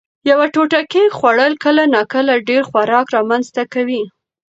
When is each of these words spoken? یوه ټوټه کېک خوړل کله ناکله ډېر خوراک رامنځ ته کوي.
یوه 0.29 0.45
ټوټه 0.53 0.81
کېک 0.91 1.11
خوړل 1.19 1.53
کله 1.63 1.83
ناکله 1.95 2.33
ډېر 2.49 2.61
خوراک 2.69 3.07
رامنځ 3.15 3.45
ته 3.55 3.63
کوي. 3.73 4.03